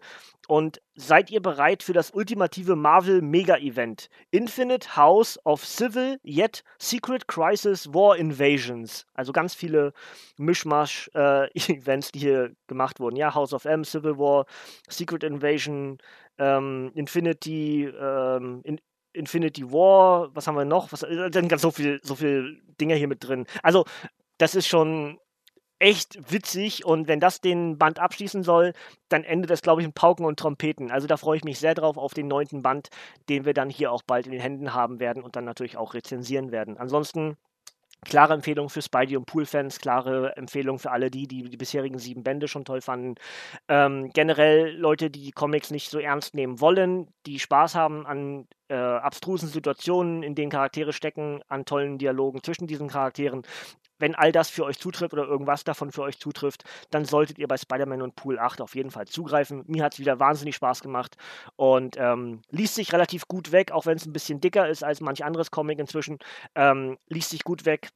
Und 0.49 0.81
seid 0.95 1.31
ihr 1.31 1.43
bereit 1.43 1.83
für 1.83 1.93
das 1.93 2.13
ultimative 2.13 2.77
Marvel 2.77 3.21
Mega-Event? 3.21 4.09
Infinite 4.31 4.97
House 4.97 5.39
of 5.45 5.65
Civil 5.65 6.19
Yet 6.25 6.63
Secret 6.79 7.27
Crisis 7.27 7.93
War 7.93 8.17
Invasions. 8.17 9.05
Also 9.15 9.33
ganz 9.33 9.55
viele 9.55 9.93
Mischmasch-Events, 10.39 12.09
äh, 12.09 12.13
die 12.15 12.19
hier 12.19 12.53
gemacht 12.69 13.01
wurden. 13.01 13.17
Ja, 13.17 13.35
House 13.35 13.53
of 13.53 13.65
M, 13.65 13.85
Civil 13.85 14.19
War, 14.19 14.47
Secret 14.89 15.25
Invasion, 15.25 15.99
ähm, 16.39 16.91
Infinity, 16.95 17.87
ähm, 17.87 18.61
in, 18.65 18.81
Infinity 19.13 19.71
War, 19.71 20.35
was 20.35 20.47
haben 20.47 20.57
wir 20.57 20.65
noch? 20.65 20.93
Was, 20.93 21.03
äh, 21.03 21.31
dann 21.31 21.49
ganz 21.49 21.63
so 21.63 21.71
viel, 21.71 22.01
so 22.03 22.15
viel 22.15 22.63
Dinge 22.81 22.95
hier 22.95 23.09
mit 23.09 23.27
drin. 23.27 23.47
Also, 23.63 23.85
das 24.39 24.55
ist 24.55 24.67
schon 24.67 25.19
echt 25.79 26.19
witzig 26.33 26.85
und 26.85 27.09
wenn 27.09 27.19
das 27.19 27.41
den 27.41 27.77
Band 27.77 27.99
abschließen 27.99 28.45
soll, 28.45 28.73
dann 29.09 29.25
endet 29.25 29.51
das, 29.51 29.63
glaube 29.63 29.81
ich, 29.83 29.87
in 29.87 29.93
Pauken 29.93 30.25
und 30.25 30.39
Trompeten. 30.39 30.93
Also 30.93 31.09
da 31.09 31.17
freue 31.17 31.39
ich 31.39 31.45
mich 31.45 31.59
sehr 31.59 31.75
drauf 31.75 31.99
auf 31.99 32.15
den 32.15 32.29
neunten 32.29 32.63
Band, 32.63 32.89
den 33.29 33.45
wir 33.45 33.53
dann 33.53 33.69
hier 33.69 33.91
auch 33.91 34.03
bald 34.07 34.27
in 34.27 34.33
den 34.33 34.41
Händen 34.41 34.75
haben 34.75 35.01
werden 35.01 35.25
und 35.25 35.35
dann 35.35 35.45
natürlich 35.45 35.77
auch 35.77 35.95
rezensieren 35.95 36.53
werden. 36.53 36.79
Ansonsten 36.79 37.37
Klare 38.05 38.35
Empfehlung 38.35 38.69
für 38.69 38.83
Spidey 38.83 39.17
und 39.17 39.27
Pool-Fans, 39.27 39.79
klare 39.79 40.37
Empfehlung 40.37 40.81
für 40.81 40.91
alle 40.91 41.09
die, 41.09 41.29
die 41.29 41.45
die 41.45 41.57
bisherigen 41.57 42.01
sieben 42.01 42.25
Bände 42.25 42.49
schon 42.49 42.65
toll 42.65 42.81
fanden. 42.81 43.15
Ähm, 43.69 44.11
generell 44.13 44.77
Leute, 44.77 45.09
die 45.09 45.31
Comics 45.31 45.71
nicht 45.71 45.89
so 45.89 46.01
ernst 46.01 46.35
nehmen 46.35 46.61
wollen, 46.61 47.07
die 47.27 47.39
Spaß 47.39 47.77
haben 47.77 48.05
an 48.05 48.49
äh, 48.73 48.75
abstrusen 48.75 49.49
Situationen, 49.49 50.23
in 50.23 50.35
denen 50.35 50.51
Charaktere 50.51 50.95
stecken, 50.95 51.43
an 51.49 51.67
tollen 51.67 51.99
Dialogen 51.99 52.43
zwischen 52.43 52.67
diesen 52.67 52.89
Charakteren. 52.89 53.43
Wenn 53.99 54.15
all 54.15 54.33
das 54.33 54.49
für 54.49 54.65
euch 54.65 54.79
zutrifft 54.79 55.13
oder 55.13 55.25
irgendwas 55.25 55.63
davon 55.63 55.93
für 55.93 56.03
euch 56.03 56.19
zutrifft, 56.19 56.65
dann 56.91 57.05
solltet 57.05 57.39
ihr 57.39 57.47
bei 57.47 57.59
Spider-Man 57.59 58.01
und 58.01 58.17
Pool 58.17 58.39
8 58.39 58.63
auf 58.63 58.75
jeden 58.75 58.91
Fall 58.91 59.07
zugreifen. 59.07 59.63
Mir 59.67 59.85
hat 59.85 59.93
es 59.93 60.01
wieder 60.01 60.19
wahnsinnig 60.19 60.57
Spaß 60.57 60.81
gemacht 60.81 61.17
und 61.57 61.97
ähm, 61.99 62.41
liest 62.51 62.75
sich 62.75 62.93
relativ 62.93 63.29
gut 63.29 63.53
weg, 63.53 63.71
auch 63.73 63.87
wenn 63.87 63.99
es 63.99 64.07
ein 64.07 64.13
bisschen 64.13 64.41
dicker 64.41 64.69
ist 64.69 64.83
als 64.83 65.03
manch 65.03 65.23
anderes 65.23 65.51
Comic 65.51 65.79
inzwischen. 65.79 66.19
Ähm, 66.55 66.97
liest 67.09 67.31
sich 67.31 67.45
gut 67.45 67.67
weg. 67.67 67.91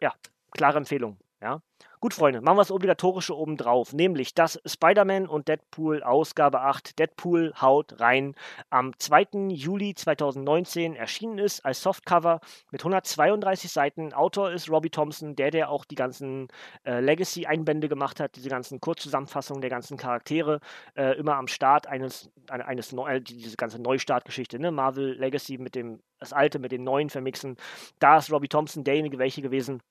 Ja, 0.00 0.14
klare 0.52 0.78
Empfehlung. 0.78 1.18
Ja. 1.42 1.60
Gut, 1.98 2.14
Freunde, 2.14 2.40
machen 2.40 2.56
wir 2.56 2.60
das 2.60 2.70
Obligatorische 2.70 3.36
oben 3.36 3.56
drauf, 3.56 3.92
nämlich 3.92 4.32
dass 4.32 4.60
Spider-Man 4.64 5.26
und 5.26 5.48
Deadpool 5.48 6.04
Ausgabe 6.04 6.60
8 6.60 7.00
Deadpool 7.00 7.52
haut 7.60 7.98
rein 7.98 8.36
am 8.70 8.96
2. 8.96 9.48
Juli 9.48 9.92
2019 9.96 10.94
erschienen 10.94 11.38
ist 11.38 11.64
als 11.64 11.82
Softcover 11.82 12.38
mit 12.70 12.82
132 12.82 13.72
Seiten. 13.72 14.12
Autor 14.12 14.52
ist 14.52 14.70
Robbie 14.70 14.90
Thompson, 14.90 15.34
der, 15.34 15.50
der 15.50 15.68
auch 15.68 15.84
die 15.84 15.96
ganzen 15.96 16.46
äh, 16.84 17.00
Legacy-Einbände 17.00 17.88
gemacht 17.88 18.20
hat, 18.20 18.36
diese 18.36 18.48
ganzen 18.48 18.80
Kurzzusammenfassungen 18.80 19.62
der 19.62 19.70
ganzen 19.70 19.96
Charaktere, 19.96 20.60
äh, 20.94 21.18
immer 21.18 21.34
am 21.34 21.48
Start 21.48 21.88
eines, 21.88 22.30
eines 22.48 22.92
Neu 22.92 23.16
äh, 23.16 23.20
diese 23.20 23.56
ganze 23.56 23.82
Neustartgeschichte, 23.82 24.60
ne? 24.60 24.70
Marvel 24.70 25.18
Legacy 25.18 25.58
mit 25.58 25.74
dem, 25.74 26.00
das 26.20 26.32
Alte 26.32 26.60
mit 26.60 26.70
dem 26.70 26.84
Neuen 26.84 27.10
vermixen. 27.10 27.56
Da 27.98 28.18
ist 28.18 28.30
Robbie 28.30 28.48
Thompson 28.48 28.84
derjenige 28.84 29.18
welche 29.18 29.42
gewesen, 29.42 29.82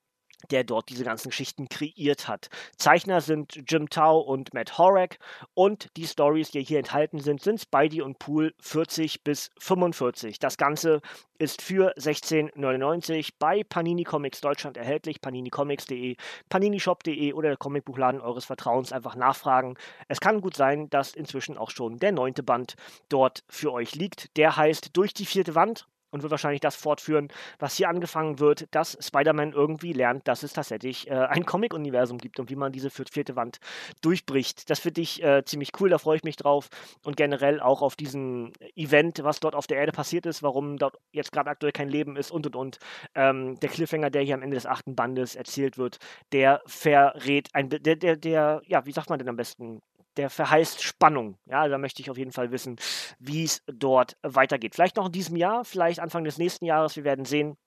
der 0.49 0.63
dort 0.63 0.89
diese 0.89 1.03
ganzen 1.03 1.29
Geschichten 1.29 1.69
kreiert 1.69 2.27
hat. 2.27 2.49
Zeichner 2.77 3.21
sind 3.21 3.59
Jim 3.67 3.89
Tao 3.89 4.19
und 4.19 4.53
Matt 4.53 4.77
Horak 4.77 5.17
und 5.53 5.89
die 5.97 6.07
Stories, 6.07 6.51
die 6.51 6.63
hier 6.63 6.79
enthalten 6.79 7.19
sind, 7.19 7.41
sind 7.41 7.61
Spidey 7.61 8.01
und 8.01 8.19
Pool 8.19 8.53
40 8.59 9.23
bis 9.23 9.51
45. 9.59 10.39
Das 10.39 10.57
Ganze 10.57 11.01
ist 11.41 11.63
für 11.63 11.97
16,99 11.97 13.33
bei 13.39 13.63
Panini 13.63 14.03
Comics 14.03 14.41
Deutschland 14.41 14.77
erhältlich, 14.77 15.21
paninicomics.de, 15.21 16.15
paninishop.de 16.49 17.33
oder 17.33 17.49
der 17.49 17.57
Comicbuchladen 17.57 18.21
eures 18.21 18.45
Vertrauens 18.45 18.91
einfach 18.91 19.15
nachfragen. 19.15 19.75
Es 20.07 20.19
kann 20.19 20.41
gut 20.41 20.55
sein, 20.55 20.89
dass 20.91 21.15
inzwischen 21.15 21.57
auch 21.57 21.71
schon 21.71 21.97
der 21.97 22.11
neunte 22.11 22.43
Band 22.43 22.75
dort 23.09 23.43
für 23.49 23.73
euch 23.73 23.95
liegt. 23.95 24.37
Der 24.37 24.55
heißt 24.55 24.95
Durch 24.95 25.15
die 25.15 25.25
vierte 25.25 25.55
Wand 25.55 25.87
und 26.11 26.21
wird 26.21 26.31
wahrscheinlich 26.31 26.61
das 26.61 26.75
fortführen, 26.75 27.29
was 27.59 27.75
hier 27.75 27.89
angefangen 27.89 28.39
wird, 28.39 28.67
dass 28.71 28.97
Spider-Man 29.01 29.53
irgendwie 29.53 29.93
lernt, 29.93 30.27
dass 30.27 30.43
es 30.43 30.53
tatsächlich 30.53 31.09
äh, 31.09 31.13
ein 31.13 31.45
Comic-Universum 31.45 32.17
gibt 32.17 32.39
und 32.39 32.49
wie 32.49 32.55
man 32.55 32.71
diese 32.71 32.89
vierte 32.89 33.35
Wand 33.35 33.59
durchbricht. 34.01 34.69
Das 34.69 34.79
finde 34.79 35.01
ich 35.01 35.23
äh, 35.23 35.43
ziemlich 35.45 35.71
cool, 35.79 35.89
da 35.89 35.97
freue 35.97 36.17
ich 36.17 36.23
mich 36.23 36.35
drauf 36.35 36.69
und 37.03 37.17
generell 37.17 37.59
auch 37.59 37.81
auf 37.81 37.95
diesen 37.95 38.53
Event, 38.75 39.23
was 39.23 39.39
dort 39.39 39.55
auf 39.55 39.67
der 39.67 39.77
Erde 39.77 39.91
passiert 39.91 40.25
ist, 40.25 40.43
warum 40.43 40.77
dort 40.77 40.97
jetzt 41.11 41.31
gerade 41.31 41.49
aktuell 41.49 41.71
kein 41.71 41.89
Leben 41.89 42.15
ist 42.15 42.31
und 42.31 42.45
und 42.45 42.55
und. 42.55 42.79
Ähm, 43.15 43.59
der 43.59 43.69
Cliffhanger, 43.69 44.09
der 44.09 44.21
hier 44.21 44.35
am 44.35 44.41
Ende 44.41 44.55
des 44.55 44.65
achten 44.65 44.95
Bandes 44.95 45.35
erzählt 45.35 45.77
wird, 45.77 45.97
der 46.31 46.61
verrät 46.65 47.49
ein, 47.53 47.69
der, 47.69 47.95
der, 47.95 48.15
der, 48.15 48.61
ja, 48.65 48.85
wie 48.85 48.91
sagt 48.91 49.09
man 49.09 49.19
denn 49.19 49.29
am 49.29 49.35
besten? 49.37 49.81
Der 50.17 50.29
verheißt 50.29 50.81
Spannung. 50.83 51.37
Ja, 51.45 51.67
da 51.67 51.77
möchte 51.77 52.01
ich 52.01 52.09
auf 52.09 52.17
jeden 52.17 52.31
Fall 52.31 52.51
wissen, 52.51 52.77
wie 53.19 53.43
es 53.43 53.61
dort 53.67 54.17
weitergeht. 54.21 54.75
Vielleicht 54.75 54.97
noch 54.97 55.07
in 55.07 55.11
diesem 55.11 55.35
Jahr, 55.35 55.65
vielleicht 55.65 55.99
Anfang 55.99 56.23
des 56.23 56.37
nächsten 56.37 56.65
Jahres. 56.65 56.95
Wir 56.95 57.03
werden 57.03 57.25
sehen, 57.25 57.57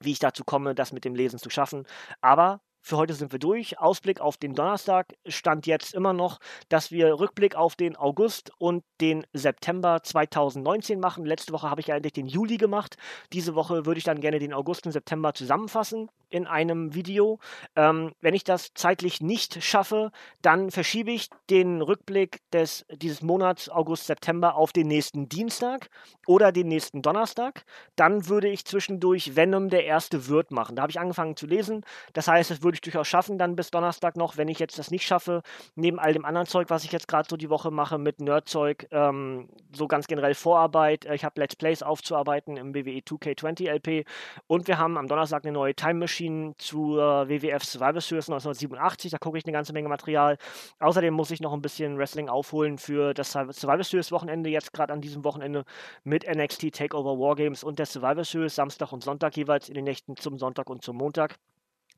wie 0.00 0.12
ich 0.12 0.18
dazu 0.18 0.44
komme, 0.44 0.74
das 0.74 0.92
mit 0.92 1.04
dem 1.04 1.14
Lesen 1.14 1.38
zu 1.38 1.50
schaffen. 1.50 1.86
Aber 2.20 2.60
für 2.80 2.96
heute 2.96 3.14
sind 3.14 3.32
wir 3.32 3.38
durch. 3.38 3.78
Ausblick 3.78 4.20
auf 4.20 4.36
den 4.36 4.54
Donnerstag 4.54 5.14
stand 5.26 5.66
jetzt 5.66 5.94
immer 5.94 6.12
noch, 6.12 6.38
dass 6.68 6.90
wir 6.90 7.18
Rückblick 7.18 7.54
auf 7.54 7.76
den 7.76 7.96
August 7.96 8.52
und 8.58 8.84
den 9.00 9.26
September 9.32 10.02
2019 10.02 11.00
machen. 11.00 11.26
Letzte 11.26 11.52
Woche 11.52 11.68
habe 11.68 11.80
ich 11.80 11.88
ja 11.88 11.96
endlich 11.96 12.14
den 12.14 12.26
Juli 12.26 12.56
gemacht. 12.56 12.96
Diese 13.32 13.54
Woche 13.54 13.84
würde 13.84 13.98
ich 13.98 14.04
dann 14.04 14.20
gerne 14.20 14.38
den 14.38 14.54
August 14.54 14.86
und 14.86 14.92
September 14.92 15.34
zusammenfassen 15.34 16.08
in 16.30 16.46
einem 16.46 16.94
Video. 16.94 17.38
Ähm, 17.76 18.12
wenn 18.20 18.34
ich 18.34 18.44
das 18.44 18.72
zeitlich 18.74 19.20
nicht 19.20 19.62
schaffe, 19.62 20.10
dann 20.42 20.70
verschiebe 20.70 21.10
ich 21.10 21.28
den 21.50 21.82
Rückblick 21.82 22.40
des, 22.52 22.84
dieses 22.90 23.22
Monats 23.22 23.68
August-September 23.68 24.54
auf 24.54 24.72
den 24.72 24.88
nächsten 24.88 25.28
Dienstag 25.28 25.88
oder 26.26 26.52
den 26.52 26.68
nächsten 26.68 27.02
Donnerstag. 27.02 27.64
Dann 27.96 28.28
würde 28.28 28.48
ich 28.48 28.64
zwischendurch 28.64 29.36
Venom 29.36 29.70
der 29.70 29.84
erste 29.84 30.28
Wirt 30.28 30.50
machen. 30.50 30.76
Da 30.76 30.82
habe 30.82 30.90
ich 30.90 31.00
angefangen 31.00 31.36
zu 31.36 31.46
lesen. 31.46 31.84
Das 32.12 32.28
heißt, 32.28 32.50
es 32.50 32.62
würde 32.62 32.76
ich 32.76 32.80
durchaus 32.80 33.08
schaffen, 33.08 33.38
dann 33.38 33.56
bis 33.56 33.70
Donnerstag 33.70 34.16
noch. 34.16 34.36
Wenn 34.36 34.48
ich 34.48 34.58
jetzt 34.58 34.78
das 34.78 34.90
nicht 34.90 35.06
schaffe, 35.06 35.42
neben 35.74 35.98
all 35.98 36.12
dem 36.12 36.24
anderen 36.24 36.46
Zeug, 36.46 36.70
was 36.70 36.84
ich 36.84 36.92
jetzt 36.92 37.08
gerade 37.08 37.28
so 37.28 37.36
die 37.36 37.50
Woche 37.50 37.70
mache 37.70 37.98
mit 37.98 38.20
Nerdzeug, 38.20 38.86
ähm, 38.90 39.48
so 39.72 39.88
ganz 39.88 40.06
generell 40.06 40.34
Vorarbeit. 40.34 41.06
Äh, 41.06 41.14
ich 41.14 41.24
habe 41.24 41.40
Let's 41.40 41.56
Plays 41.56 41.82
aufzuarbeiten 41.82 42.56
im 42.56 42.74
WWE 42.74 43.00
2K20 43.00 43.70
LP 43.70 44.06
und 44.46 44.68
wir 44.68 44.78
haben 44.78 44.96
am 44.98 45.08
Donnerstag 45.08 45.44
eine 45.44 45.52
neue 45.52 45.74
Time 45.74 45.94
Machine 45.94 46.17
zur 46.58 47.28
WWF 47.28 47.64
Survivor 47.64 48.00
Series 48.00 48.28
1987. 48.28 49.10
Da 49.10 49.18
gucke 49.18 49.38
ich 49.38 49.44
eine 49.44 49.52
ganze 49.52 49.72
Menge 49.72 49.88
Material. 49.88 50.38
Außerdem 50.80 51.14
muss 51.14 51.30
ich 51.30 51.40
noch 51.40 51.52
ein 51.52 51.62
bisschen 51.62 51.98
Wrestling 51.98 52.28
aufholen 52.28 52.78
für 52.78 53.14
das 53.14 53.32
Survivor 53.32 53.84
Series 53.84 54.12
Wochenende, 54.12 54.50
jetzt 54.50 54.72
gerade 54.72 54.92
an 54.92 55.00
diesem 55.00 55.24
Wochenende 55.24 55.64
mit 56.04 56.26
NXT 56.28 56.74
Takeover 56.74 57.18
Wargames 57.18 57.64
und 57.64 57.78
der 57.78 57.86
Survivor 57.86 58.24
Series 58.24 58.54
Samstag 58.54 58.92
und 58.92 59.02
Sonntag 59.04 59.36
jeweils 59.36 59.68
in 59.68 59.74
den 59.74 59.84
Nächten 59.84 60.16
zum 60.16 60.38
Sonntag 60.38 60.68
und 60.70 60.82
zum 60.82 60.96
Montag. 60.96 61.38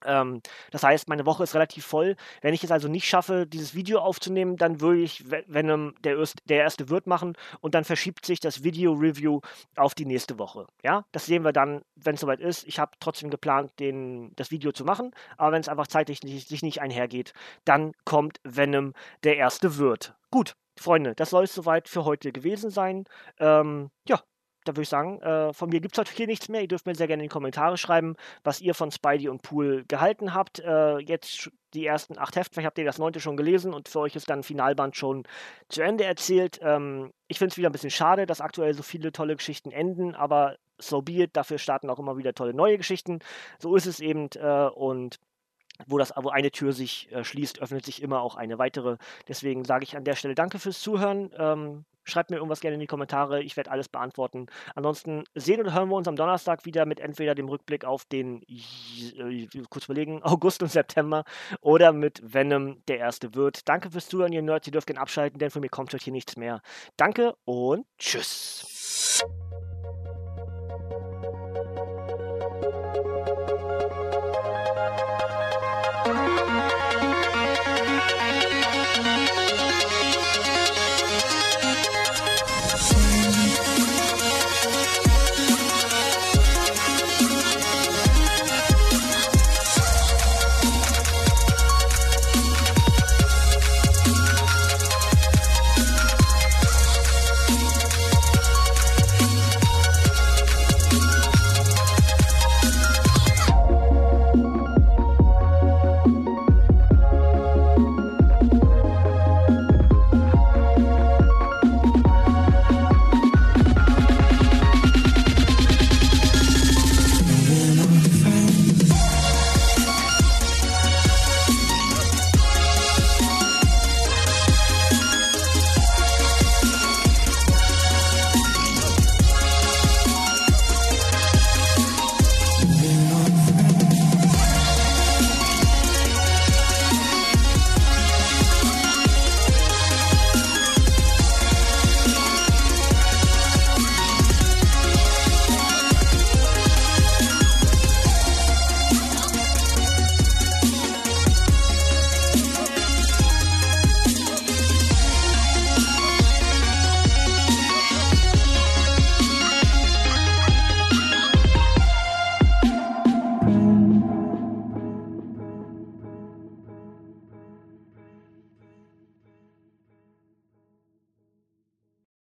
Ähm, 0.04 0.42
das 0.70 0.82
heißt, 0.82 1.08
meine 1.08 1.26
Woche 1.26 1.42
ist 1.42 1.54
relativ 1.54 1.84
voll. 1.86 2.16
Wenn 2.40 2.54
ich 2.54 2.64
es 2.64 2.70
also 2.70 2.88
nicht 2.88 3.06
schaffe, 3.06 3.46
dieses 3.46 3.74
Video 3.74 4.00
aufzunehmen, 4.00 4.56
dann 4.56 4.80
würde 4.80 5.00
ich 5.00 5.24
Venom 5.30 5.94
der, 6.04 6.16
der 6.44 6.58
erste 6.58 6.88
Wirt 6.88 7.06
machen 7.06 7.36
und 7.60 7.74
dann 7.74 7.84
verschiebt 7.84 8.24
sich 8.26 8.40
das 8.40 8.62
Video-Review 8.64 9.40
auf 9.76 9.94
die 9.94 10.06
nächste 10.06 10.38
Woche. 10.38 10.66
Ja, 10.82 11.04
das 11.12 11.26
sehen 11.26 11.44
wir 11.44 11.52
dann, 11.52 11.82
wenn 11.96 12.14
es 12.14 12.20
soweit 12.20 12.40
ist. 12.40 12.66
Ich 12.66 12.78
habe 12.78 12.92
trotzdem 13.00 13.30
geplant, 13.30 13.72
den, 13.78 14.32
das 14.36 14.50
Video 14.50 14.72
zu 14.72 14.84
machen, 14.84 15.12
aber 15.36 15.52
wenn 15.52 15.60
es 15.60 15.68
einfach 15.68 15.86
zeitlich 15.86 16.22
nicht, 16.22 16.48
sich 16.48 16.62
nicht 16.62 16.80
einhergeht, 16.80 17.32
dann 17.64 17.92
kommt 18.04 18.40
Venom 18.44 18.94
der 19.24 19.36
erste 19.36 19.78
Wirt. 19.78 20.14
Gut, 20.30 20.54
Freunde, 20.78 21.14
das 21.14 21.30
soll 21.30 21.44
es 21.44 21.54
soweit 21.54 21.88
für 21.88 22.04
heute 22.04 22.32
gewesen 22.32 22.70
sein. 22.70 23.04
Ähm, 23.38 23.90
ja, 24.08 24.20
da 24.64 24.72
würde 24.72 24.82
ich 24.82 24.88
sagen, 24.88 25.20
äh, 25.22 25.52
von 25.52 25.70
mir 25.70 25.80
gibt 25.80 25.94
es 25.94 25.98
heute 25.98 26.12
hier 26.14 26.26
nichts 26.26 26.48
mehr. 26.48 26.60
Ihr 26.60 26.68
dürft 26.68 26.86
mir 26.86 26.94
sehr 26.94 27.06
gerne 27.06 27.22
in 27.22 27.28
die 27.28 27.32
Kommentare 27.32 27.78
schreiben, 27.78 28.16
was 28.44 28.60
ihr 28.60 28.74
von 28.74 28.90
Spidey 28.90 29.28
und 29.28 29.42
Pool 29.42 29.84
gehalten 29.88 30.34
habt. 30.34 30.60
Äh, 30.60 30.98
jetzt 30.98 31.50
die 31.72 31.86
ersten 31.86 32.18
acht 32.18 32.36
Hefte, 32.36 32.54
vielleicht 32.54 32.66
habt 32.66 32.78
ihr 32.78 32.84
das 32.84 32.98
neunte 32.98 33.20
schon 33.20 33.36
gelesen 33.36 33.72
und 33.72 33.88
für 33.88 34.00
euch 34.00 34.16
ist 34.16 34.28
dann 34.28 34.42
Finalband 34.42 34.96
schon 34.96 35.24
zu 35.68 35.82
Ende 35.82 36.04
erzählt. 36.04 36.58
Ähm, 36.62 37.12
ich 37.28 37.38
finde 37.38 37.52
es 37.52 37.56
wieder 37.56 37.70
ein 37.70 37.72
bisschen 37.72 37.90
schade, 37.90 38.26
dass 38.26 38.40
aktuell 38.40 38.74
so 38.74 38.82
viele 38.82 39.12
tolle 39.12 39.36
Geschichten 39.36 39.70
enden, 39.70 40.14
aber 40.14 40.56
so 40.78 41.00
be 41.02 41.22
it, 41.22 41.36
dafür 41.36 41.58
starten 41.58 41.88
auch 41.88 41.98
immer 41.98 42.16
wieder 42.16 42.34
tolle 42.34 42.54
neue 42.54 42.76
Geschichten. 42.76 43.20
So 43.58 43.76
ist 43.76 43.86
es 43.86 44.00
eben 44.00 44.28
äh, 44.36 44.68
und 44.68 45.18
wo 45.86 45.96
das 45.96 46.12
wo 46.16 46.28
eine 46.28 46.50
Tür 46.50 46.72
sich 46.72 47.10
äh, 47.12 47.24
schließt, 47.24 47.60
öffnet 47.60 47.84
sich 47.84 48.02
immer 48.02 48.20
auch 48.20 48.36
eine 48.36 48.58
weitere. 48.58 48.96
Deswegen 49.28 49.64
sage 49.64 49.84
ich 49.84 49.96
an 49.96 50.04
der 50.04 50.16
Stelle 50.16 50.34
danke 50.34 50.58
fürs 50.58 50.80
Zuhören. 50.80 51.30
Ähm, 51.38 51.84
Schreibt 52.10 52.30
mir 52.30 52.36
irgendwas 52.36 52.60
gerne 52.60 52.74
in 52.74 52.80
die 52.80 52.86
Kommentare. 52.86 53.42
Ich 53.42 53.56
werde 53.56 53.70
alles 53.70 53.88
beantworten. 53.88 54.46
Ansonsten 54.74 55.24
sehen 55.34 55.60
oder 55.60 55.74
hören 55.74 55.88
wir 55.88 55.96
uns 55.96 56.08
am 56.08 56.16
Donnerstag 56.16 56.64
wieder 56.64 56.86
mit 56.86 57.00
entweder 57.00 57.34
dem 57.34 57.48
Rückblick 57.48 57.84
auf 57.84 58.04
den, 58.04 58.42
äh, 58.42 59.48
kurz 59.70 59.86
überlegen, 59.86 60.22
August 60.22 60.62
und 60.62 60.70
September 60.70 61.24
oder 61.60 61.92
mit 61.92 62.20
Venom, 62.22 62.82
der 62.88 62.98
erste 62.98 63.34
wird. 63.34 63.68
Danke 63.68 63.90
fürs 63.90 64.08
Zuhören, 64.08 64.32
ihr 64.32 64.42
Nerds. 64.42 64.66
Ihr 64.66 64.72
dürft 64.72 64.86
gerne 64.86 65.00
abschalten, 65.00 65.38
denn 65.38 65.50
von 65.50 65.62
mir 65.62 65.68
kommt 65.68 65.92
heute 65.92 66.04
hier 66.04 66.12
nichts 66.12 66.36
mehr. 66.36 66.60
Danke 66.96 67.34
und 67.44 67.86
tschüss. 67.98 69.24